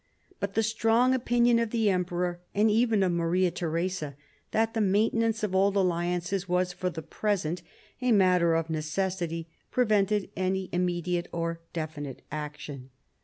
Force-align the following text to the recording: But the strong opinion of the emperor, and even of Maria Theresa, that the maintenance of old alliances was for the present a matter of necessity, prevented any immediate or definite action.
But 0.39 0.55
the 0.55 0.63
strong 0.63 1.13
opinion 1.13 1.59
of 1.59 1.69
the 1.69 1.91
emperor, 1.91 2.41
and 2.55 2.71
even 2.71 3.03
of 3.03 3.11
Maria 3.11 3.51
Theresa, 3.51 4.15
that 4.49 4.73
the 4.73 4.81
maintenance 4.81 5.43
of 5.43 5.53
old 5.53 5.75
alliances 5.75 6.49
was 6.49 6.73
for 6.73 6.89
the 6.89 7.03
present 7.03 7.61
a 8.01 8.11
matter 8.11 8.55
of 8.55 8.67
necessity, 8.67 9.47
prevented 9.69 10.31
any 10.35 10.69
immediate 10.73 11.27
or 11.31 11.61
definite 11.71 12.23
action. 12.31 12.89